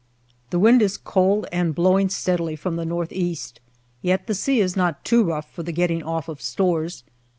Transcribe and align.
The 0.49 0.57
wind 0.57 0.81
is 0.81 0.97
cold 0.97 1.45
and 1.51 1.75
blowing 1.75 2.09
steadily 2.09 2.55
from 2.55 2.75
the 2.75 2.85
north 2.85 3.11
east, 3.11 3.59
yet 4.01 4.25
the 4.25 4.33
sea 4.33 4.59
is 4.59 4.75
not 4.75 5.05
too 5.05 5.23
rough 5.23 5.53
for 5.53 5.61
the 5.61 5.71
getting 5.71 6.01
off 6.01 6.27
of 6.27 6.41
stores. 6.41 7.03